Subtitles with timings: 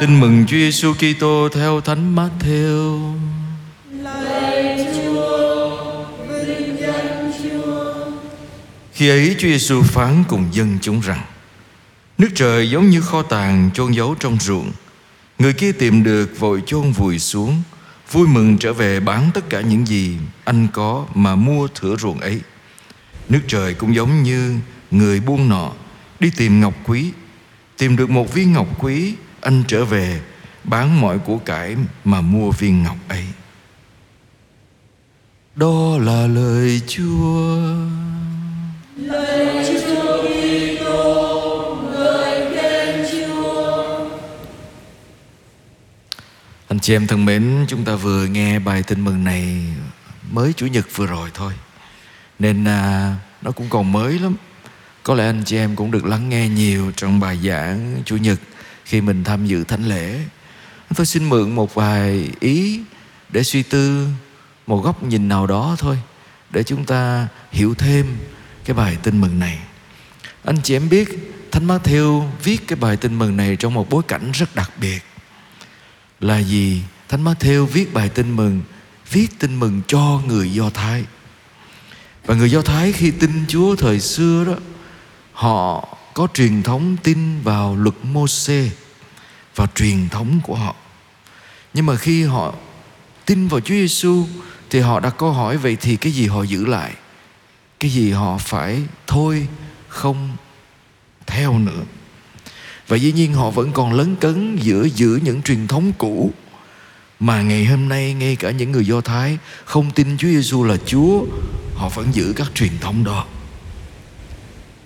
[0.00, 3.12] Tin mừng Chúa Giêsu Kitô theo Thánh Matthew.
[8.92, 11.20] Khi ấy Chúa Giêsu phán cùng dân chúng rằng:
[12.18, 14.72] Nước trời giống như kho tàng chôn giấu trong ruộng.
[15.38, 17.62] Người kia tìm được vội chôn vùi xuống,
[18.12, 22.20] vui mừng trở về bán tất cả những gì anh có mà mua thửa ruộng
[22.20, 22.40] ấy.
[23.28, 24.54] Nước trời cũng giống như
[24.90, 25.72] người buôn nọ
[26.20, 27.10] đi tìm ngọc quý,
[27.78, 29.14] tìm được một viên ngọc quý,
[29.46, 30.20] anh trở về
[30.64, 33.24] bán mọi của cải mà mua viên ngọc ấy.
[35.56, 37.58] Đó là lời Chúa.
[38.96, 44.08] Lạy Chúa Kitô, ngợi khen Chúa.
[46.68, 49.74] Anh chị em thân mến, chúng ta vừa nghe bài tin mừng này
[50.32, 51.52] mới Chủ nhật vừa rồi thôi.
[52.38, 54.36] Nên à, nó cũng còn mới lắm.
[55.02, 58.38] Có lẽ anh chị em cũng được lắng nghe nhiều trong bài giảng Chủ nhật
[58.86, 60.20] khi mình tham dự thánh lễ.
[60.96, 62.80] Tôi xin mượn một vài ý
[63.28, 64.08] để suy tư
[64.66, 65.98] một góc nhìn nào đó thôi
[66.50, 68.16] để chúng ta hiểu thêm
[68.64, 69.58] cái bài tin mừng này.
[70.44, 71.08] Anh chị em biết
[71.52, 75.00] Thánh Matthew viết cái bài tin mừng này trong một bối cảnh rất đặc biệt
[76.20, 76.82] là gì?
[77.08, 78.62] Thánh Matthew viết bài tin mừng,
[79.10, 81.04] viết tin mừng cho người Do Thái.
[82.26, 84.54] Và người Do Thái khi tin Chúa thời xưa đó,
[85.32, 88.70] họ có truyền thống tin vào luật Môsê
[89.56, 90.74] và truyền thống của họ.
[91.74, 92.54] Nhưng mà khi họ
[93.26, 94.26] tin vào Chúa Giêsu
[94.70, 96.92] thì họ đặt câu hỏi vậy thì cái gì họ giữ lại?
[97.80, 99.46] Cái gì họ phải thôi
[99.88, 100.36] không
[101.26, 101.82] theo nữa?
[102.88, 106.32] Và dĩ nhiên họ vẫn còn lấn cấn giữa giữ những truyền thống cũ
[107.20, 110.76] mà ngày hôm nay ngay cả những người Do Thái không tin Chúa Giêsu là
[110.86, 111.24] Chúa,
[111.74, 113.26] họ vẫn giữ các truyền thống đó.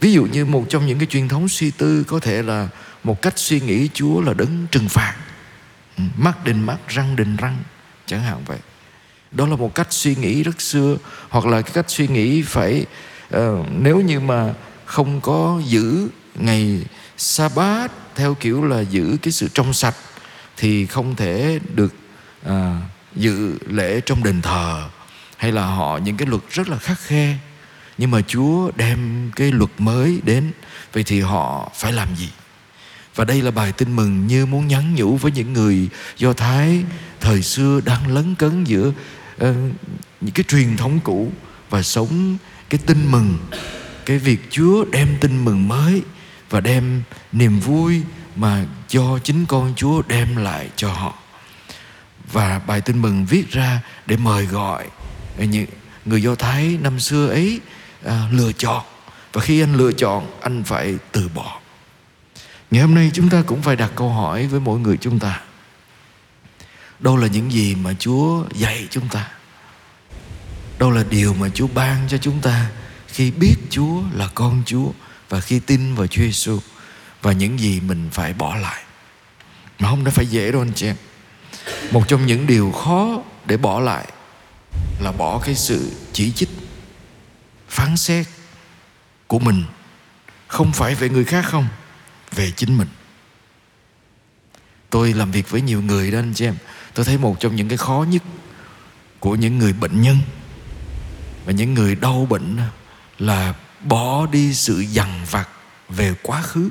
[0.00, 2.68] Ví dụ như một trong những cái truyền thống suy tư có thể là
[3.04, 5.14] một cách suy nghĩ Chúa là đấng trừng phạt.
[5.96, 7.56] Ừ, mắt đền mắt, răng đền răng,
[8.06, 8.58] chẳng hạn vậy.
[9.32, 10.96] Đó là một cách suy nghĩ rất xưa
[11.28, 12.86] hoặc là cái cách suy nghĩ phải
[13.36, 13.40] uh,
[13.78, 16.84] nếu như mà không có giữ ngày
[17.16, 19.96] sa bát theo kiểu là giữ cái sự trong sạch
[20.56, 21.94] thì không thể được
[22.46, 22.52] uh,
[23.16, 24.88] dự lễ trong đền thờ
[25.36, 27.36] hay là họ những cái luật rất là khắc khe
[28.00, 30.52] nhưng mà Chúa đem cái luật mới đến
[30.92, 32.28] vậy thì họ phải làm gì
[33.14, 36.84] và đây là bài tin mừng như muốn nhắn nhủ với những người Do Thái
[37.20, 39.46] thời xưa đang lấn cấn giữa uh,
[40.20, 41.32] những cái truyền thống cũ
[41.70, 42.36] và sống
[42.70, 43.38] cái tin mừng
[44.06, 46.02] cái việc Chúa đem tin mừng mới
[46.50, 48.02] và đem niềm vui
[48.36, 51.18] mà do chính con Chúa đem lại cho họ.
[52.32, 54.86] Và bài tin mừng viết ra để mời gọi
[55.38, 55.66] những
[56.04, 57.60] người Do Thái năm xưa ấy
[58.04, 58.82] à, lựa chọn
[59.32, 61.60] và khi anh lựa chọn anh phải từ bỏ.
[62.70, 65.40] Ngày hôm nay chúng ta cũng phải đặt câu hỏi với mỗi người chúng ta.
[67.00, 69.28] Đâu là những gì mà Chúa dạy chúng ta?
[70.78, 72.70] Đâu là điều mà Chúa ban cho chúng ta
[73.06, 74.90] khi biết Chúa là con Chúa
[75.28, 76.58] và khi tin vào Chúa Giêsu
[77.22, 78.82] và những gì mình phải bỏ lại.
[79.78, 80.96] Mà không đã phải dễ đâu anh chị em.
[81.90, 84.06] Một trong những điều khó để bỏ lại
[85.00, 86.48] là bỏ cái sự chỉ trích,
[87.70, 88.26] phán xét
[89.26, 89.64] của mình
[90.48, 91.68] không phải về người khác không,
[92.32, 92.88] về chính mình.
[94.90, 96.56] Tôi làm việc với nhiều người đó anh chị em.
[96.94, 98.22] Tôi thấy một trong những cái khó nhất
[99.20, 100.18] của những người bệnh nhân
[101.44, 102.58] và những người đau bệnh
[103.18, 103.54] là
[103.84, 105.48] bỏ đi sự dằn vặt
[105.88, 106.70] về quá khứ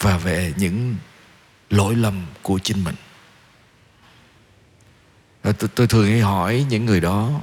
[0.00, 0.96] và về những
[1.70, 2.94] lỗi lầm của chính mình
[5.42, 7.40] tôi, tôi thường hay hỏi những người đó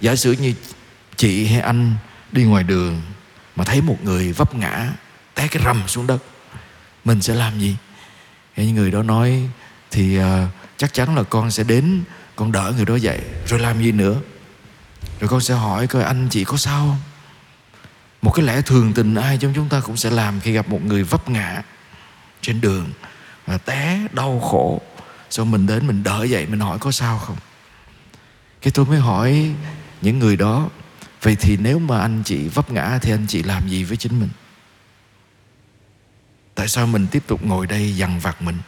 [0.00, 0.54] giả sử như
[1.16, 1.94] chị hay anh
[2.32, 3.02] đi ngoài đường
[3.56, 4.92] mà thấy một người vấp ngã
[5.34, 6.18] té cái rầm xuống đất.
[7.04, 7.76] Mình sẽ làm gì?
[8.56, 9.48] Những người đó nói
[9.90, 10.24] thì uh,
[10.76, 12.02] chắc chắn là con sẽ đến
[12.36, 14.20] con đỡ người đó dậy rồi làm gì nữa?
[15.20, 17.00] Rồi con sẽ hỏi coi anh chị có sao không?
[18.22, 20.84] Một cái lẽ thường tình ai trong chúng ta cũng sẽ làm khi gặp một
[20.84, 21.62] người vấp ngã
[22.42, 22.92] trên đường
[23.46, 24.80] và té đau khổ.
[25.30, 27.36] Xong mình đến mình đỡ dậy mình hỏi có sao không?
[28.62, 29.50] Cái tôi mới hỏi
[30.00, 30.68] những người đó
[31.24, 34.20] vậy thì nếu mà anh chị vấp ngã thì anh chị làm gì với chính
[34.20, 34.28] mình?
[36.54, 38.58] Tại sao mình tiếp tục ngồi đây dằn vặt mình?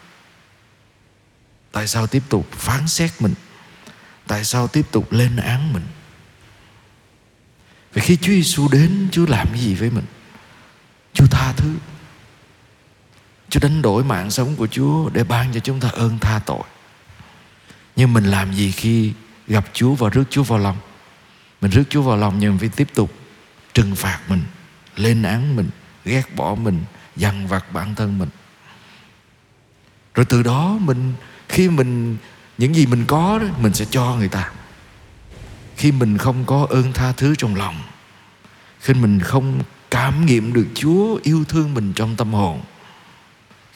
[1.73, 3.35] Tại sao tiếp tục phán xét mình?
[4.26, 5.82] Tại sao tiếp tục lên án mình?
[7.93, 10.05] Vì khi Chúa Giêsu đến, Chúa làm cái gì với mình?
[11.12, 11.75] Chúa tha thứ.
[13.49, 16.62] Chúa đánh đổi mạng sống của Chúa Để ban cho chúng ta ơn tha tội.
[17.97, 19.12] Nhưng mình làm gì khi
[19.47, 20.76] Gặp Chúa và rước Chúa vào lòng?
[21.61, 23.12] Mình rước Chúa vào lòng Nhưng mình phải tiếp tục
[23.75, 24.43] trừng phạt mình
[24.97, 25.70] Lên án mình
[26.05, 26.85] Ghét bỏ mình
[27.17, 28.29] Dằn vặt bản thân mình.
[30.14, 31.14] Rồi từ đó mình
[31.49, 32.17] khi mình
[32.58, 34.50] những gì mình có đó mình sẽ cho người ta.
[35.76, 37.82] Khi mình không có ơn tha thứ trong lòng
[38.87, 42.62] khi mình không cảm nghiệm được Chúa yêu thương mình trong tâm hồn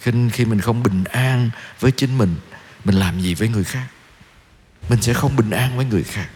[0.01, 1.51] khi, khi mình không bình an
[1.81, 2.37] với chính mình
[2.85, 3.87] mình làm gì với người khác?
[4.89, 6.29] Mình sẽ không bình an với người khác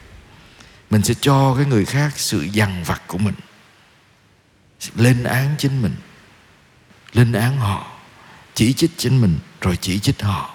[0.90, 3.34] mình sẽ cho cái người khác sự dằn vặt của mình,
[4.96, 5.94] lên án chính mình,
[7.12, 7.92] lên án họ,
[8.54, 10.54] chỉ trích chính mình rồi chỉ trích họ.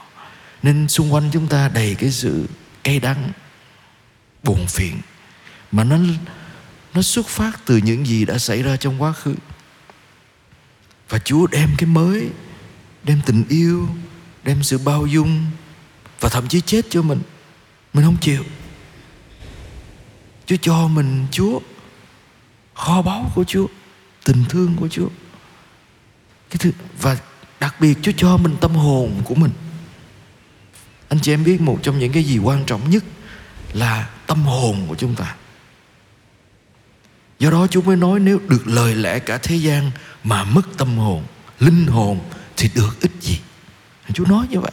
[0.63, 2.47] Nên xung quanh chúng ta đầy cái sự
[2.83, 3.31] cay đắng,
[4.43, 5.01] buồn phiền
[5.71, 5.97] mà nó
[6.93, 9.35] nó xuất phát từ những gì đã xảy ra trong quá khứ.
[11.09, 12.29] Và Chúa đem cái mới,
[13.03, 13.89] đem tình yêu,
[14.43, 15.45] đem sự bao dung
[16.19, 17.21] và thậm chí chết cho mình
[17.93, 18.43] mình không chịu.
[20.49, 21.59] Chúa cho mình Chúa.
[22.73, 23.67] Kho báu của Chúa,
[24.23, 25.07] tình thương của Chúa.
[26.49, 27.17] Cái thứ, và
[27.59, 29.51] đặc biệt Chúa cho mình tâm hồn của mình.
[31.09, 33.03] Anh chị em biết một trong những cái gì quan trọng nhất
[33.73, 35.35] là tâm hồn của chúng ta.
[37.39, 39.91] Do đó Chúa mới nói nếu được lời lẽ cả thế gian
[40.23, 41.23] mà mất tâm hồn,
[41.59, 42.19] linh hồn
[42.57, 43.39] thì được ích gì?
[44.13, 44.71] Chúa nói như vậy.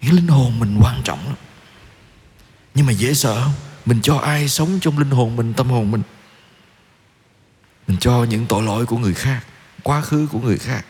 [0.00, 1.36] Cái linh hồn mình quan trọng lắm.
[2.74, 3.54] Nhưng mà dễ sợ không?
[3.86, 6.02] Mình cho ai sống trong linh hồn mình, tâm hồn mình?
[7.88, 9.44] Mình cho những tội lỗi của người khác,
[9.82, 10.84] quá khứ của người khác.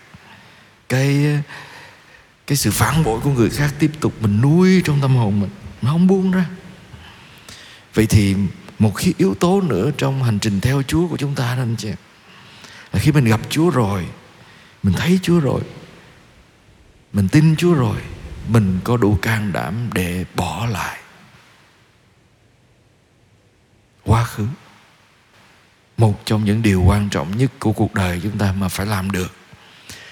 [0.88, 1.40] Cái
[2.46, 5.50] cái sự phản bội của người khác tiếp tục mình nuôi trong tâm hồn mình.
[5.82, 6.44] Nó không buông ra.
[7.94, 8.34] Vậy thì
[8.78, 11.76] một cái yếu tố nữa trong hành trình theo Chúa của chúng ta đó anh
[11.78, 11.90] chị
[12.92, 14.06] là khi mình gặp Chúa rồi,
[14.82, 15.60] mình thấy Chúa rồi,
[17.12, 17.96] mình tin Chúa rồi,
[18.48, 20.98] mình có đủ can đảm để bỏ lại
[24.06, 24.46] quá khứ.
[25.96, 29.10] Một trong những điều quan trọng nhất của cuộc đời chúng ta mà phải làm
[29.10, 29.32] được,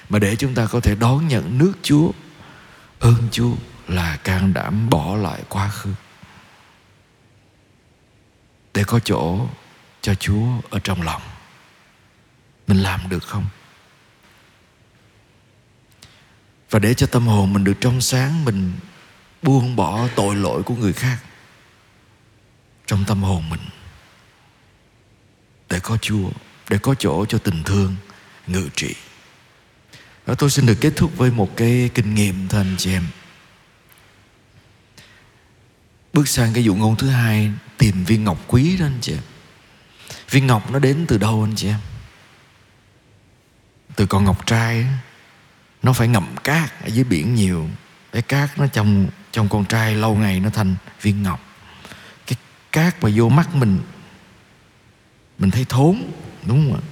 [0.09, 2.11] mà để chúng ta có thể đón nhận nước Chúa,
[3.01, 3.55] ơn Chúa
[3.89, 5.95] là can đảm bỏ lại quá khứ.
[8.75, 9.47] Để có chỗ
[10.01, 11.23] cho Chúa ở trong lòng,
[12.67, 13.47] mình làm được không?
[16.71, 18.73] Và để cho tâm hồn mình được trong sáng, mình
[19.43, 21.19] buông bỏ tội lỗi của người khác,
[22.87, 23.61] trong tâm hồn mình
[25.71, 26.31] để có Chúa,
[26.69, 27.97] để có chỗ cho tình thương,
[28.47, 28.95] ngự trị.
[30.27, 33.07] Và tôi xin được kết thúc với một cái kinh nghiệm, thưa anh chị em.
[36.13, 39.23] Bước sang cái dụ ngôn thứ hai, tìm viên ngọc quý đó anh chị em.
[40.31, 41.81] Viên ngọc nó đến từ đâu anh chị em?
[43.97, 44.87] Từ con ngọc trai
[45.83, 47.69] nó phải ngậm cát ở dưới biển nhiều.
[48.13, 51.41] Cái cát nó trong trong con trai lâu ngày nó thành viên ngọc.
[52.27, 52.37] Cái
[52.73, 53.81] cát mà vô mắt mình
[55.39, 56.03] mình thấy thốn,
[56.47, 56.83] đúng không ạ?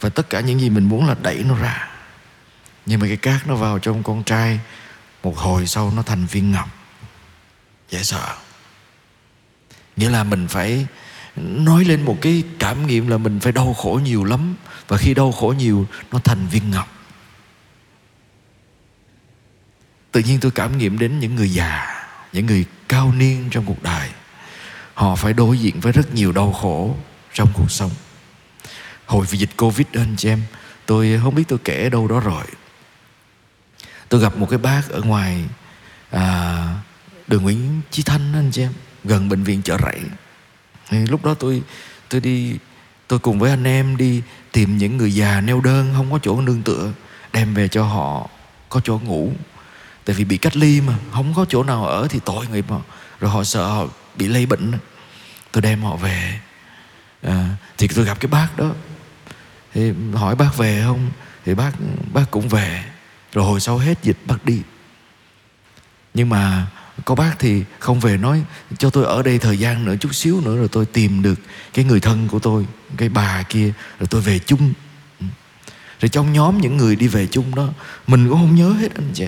[0.00, 1.88] Và tất cả những gì mình muốn là đẩy nó ra.
[2.86, 4.60] Nhưng mà cái cát nó vào trong con trai,
[5.22, 6.68] một hồi sau nó thành viên ngọc.
[7.90, 8.36] Dễ sợ.
[9.96, 10.86] Nghĩa là mình phải
[11.36, 14.54] nói lên một cái cảm nghiệm là mình phải đau khổ nhiều lắm.
[14.88, 16.88] Và khi đau khổ nhiều, nó thành viên ngọc.
[20.12, 23.82] Tự nhiên tôi cảm nghiệm đến những người già, những người cao niên trong cuộc
[23.82, 24.10] đời.
[24.94, 26.96] Họ phải đối diện với rất nhiều đau khổ
[27.38, 27.90] trong cuộc sống.
[29.06, 30.42] Hồi vì dịch covid đó anh chị em
[30.86, 32.44] tôi không biết tôi kể đâu đó rồi.
[34.08, 35.44] Tôi gặp một cái bác ở ngoài
[36.10, 36.74] à,
[37.26, 38.72] đường Nguyễn Chí Thanh anh chị em
[39.04, 40.00] gần bệnh viện chợ rẫy.
[40.88, 41.62] Thì lúc đó tôi
[42.08, 42.56] tôi đi
[43.08, 44.22] tôi cùng với anh em đi
[44.52, 46.92] tìm những người già neo đơn không có chỗ nương tựa
[47.32, 48.28] đem về cho họ
[48.68, 49.32] có chỗ ngủ.
[50.04, 52.78] Tại vì bị cách ly mà không có chỗ nào ở thì tội nghiệp mà
[53.20, 53.86] rồi họ sợ họ
[54.16, 54.72] bị lây bệnh
[55.52, 56.40] tôi đem họ về
[57.22, 58.74] à, thì tôi gặp cái bác đó.
[59.74, 61.10] Thì hỏi bác về không?
[61.44, 61.72] Thì bác
[62.12, 62.84] bác cũng về.
[63.32, 64.62] Rồi hồi sau hết dịch bác đi.
[66.14, 66.66] Nhưng mà
[67.04, 68.42] có bác thì không về nói
[68.78, 71.40] cho tôi ở đây thời gian nữa chút xíu nữa rồi tôi tìm được
[71.74, 74.72] cái người thân của tôi cái bà kia rồi tôi về chung.
[75.20, 75.26] Ừ.
[76.00, 77.68] Rồi trong nhóm những người đi về chung đó
[78.06, 79.26] mình cũng không nhớ hết anh chị.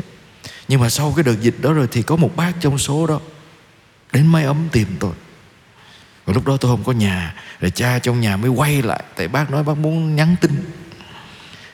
[0.69, 3.21] Nhưng mà sau cái đợt dịch đó rồi thì có một bác trong số đó
[4.13, 5.13] đến máy ấm tìm tôi
[6.25, 9.29] và lúc đó tôi không có nhà rồi cha trong nhà mới quay lại tại
[9.29, 10.65] bác nói bác muốn nhắn tin.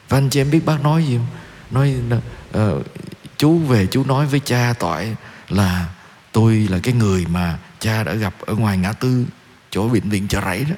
[0.08, 1.26] Và anh chị em biết bác nói gì không?
[1.70, 1.94] Nói
[2.58, 2.86] uh,
[3.36, 5.16] chú về chú nói với cha toại
[5.48, 5.88] là
[6.32, 9.26] tôi là cái người mà cha đã gặp ở ngoài ngã tư
[9.70, 10.76] chỗ bệnh viện chợ rẫy đó.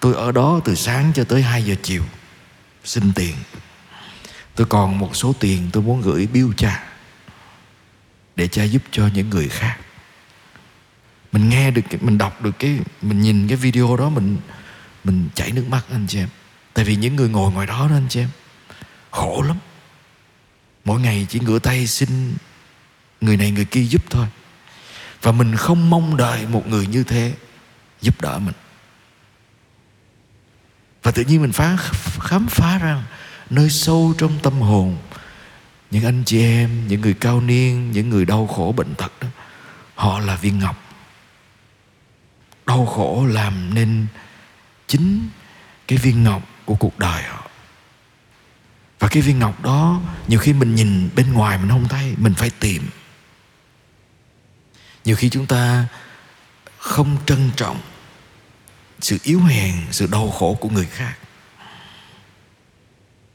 [0.00, 2.02] Tôi ở đó từ sáng cho tới 2 giờ chiều
[2.84, 3.34] xin tiền.
[4.54, 6.84] Tôi còn một số tiền tôi muốn gửi biêu cha
[8.36, 9.76] để cha giúp cho những người khác
[11.34, 14.36] mình nghe được mình đọc được cái, mình nhìn cái video đó, mình
[15.04, 16.28] mình chảy nước mắt anh chị em.
[16.74, 18.28] Tại vì những người ngồi ngoài đó đó anh chị em,
[19.10, 19.56] khổ lắm.
[20.84, 22.34] Mỗi ngày chỉ ngửa tay xin
[23.20, 24.26] người này người kia giúp thôi.
[25.22, 27.34] Và mình không mong đợi một người như thế
[28.00, 28.54] giúp đỡ mình.
[31.02, 31.76] Và tự nhiên mình phá,
[32.20, 33.04] khám phá ra
[33.50, 34.96] nơi sâu trong tâm hồn
[35.90, 39.28] những anh chị em, những người cao niên, những người đau khổ bệnh tật đó.
[39.94, 40.83] Họ là viên ngọc
[42.74, 44.06] đau khổ làm nên
[44.86, 45.28] chính
[45.88, 47.50] cái viên ngọc của cuộc đời họ.
[48.98, 52.34] Và cái viên ngọc đó, nhiều khi mình nhìn bên ngoài mình không thấy, mình
[52.34, 52.88] phải tìm.
[55.04, 55.86] Nhiều khi chúng ta
[56.78, 57.80] không trân trọng
[59.00, 61.14] sự yếu hèn, sự đau khổ của người khác.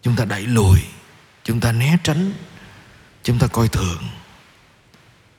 [0.02, 0.80] Chúng ta đẩy lùi,
[1.44, 2.32] chúng ta né tránh,
[3.24, 4.04] chúng ta coi thường.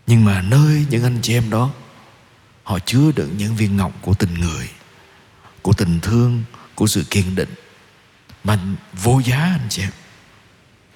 [0.06, 1.70] Nhưng mà nơi những anh chị em đó
[2.70, 4.68] họ chứa đựng những viên ngọc của tình người,
[5.62, 6.42] của tình thương,
[6.74, 7.54] của sự kiên định.
[8.44, 8.58] Mà
[8.92, 9.90] vô giá, anh chị em,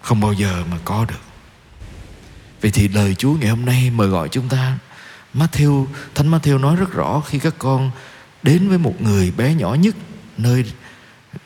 [0.00, 1.20] không bao giờ mà có được.
[2.62, 4.78] Vậy thì lời Chúa ngày hôm nay mời gọi chúng ta,
[5.34, 7.90] Matthew, Thánh Matthew nói rất rõ khi các con
[8.42, 9.94] đến với một người bé nhỏ nhất,
[10.36, 10.64] nơi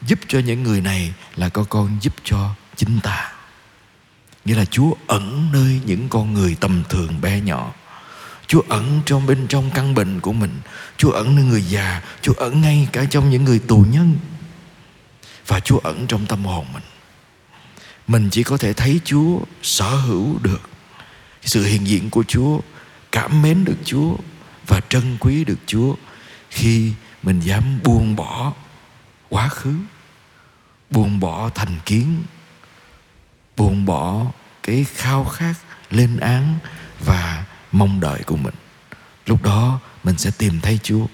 [0.06, 3.32] giúp cho những người này là có con giúp cho chính ta.
[4.44, 7.74] Nghĩa là Chúa ẩn nơi những con người tầm thường bé nhỏ.
[8.48, 10.60] Chúa ẩn trong bên trong căn bệnh của mình.
[10.96, 12.02] Chúa ẩn nơi người già.
[12.22, 14.18] Chúa ẩn ngay cả trong những người tù nhân.
[15.46, 16.82] Và Chúa ẩn trong tâm hồn mình.
[18.06, 20.60] Mình chỉ có thể thấy Chúa sở hữu được
[21.42, 22.60] Sự hiện diện của Chúa,
[23.12, 24.16] Cảm mến được Chúa
[24.66, 25.94] Và trân quý được Chúa
[26.50, 28.52] Khi mình dám buông bỏ
[29.28, 29.74] quá khứ,
[30.90, 32.22] Buông bỏ thành kiến,
[33.56, 34.26] Buông bỏ
[34.62, 35.54] cái khao khát,
[35.90, 36.58] lên án
[37.00, 38.54] và mong đợi của mình.
[39.26, 41.06] Lúc đó, mình sẽ tìm thấy chúa.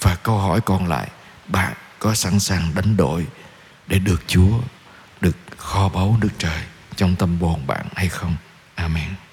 [0.00, 1.10] Và câu hỏi còn lại,
[1.48, 3.26] bạn có sẵn sàng đánh đổi
[3.86, 4.58] để được chúa,
[5.20, 6.62] được kho báu nước trời
[6.96, 8.36] trong tâm hồn bạn hay không?
[8.74, 9.25] Amen.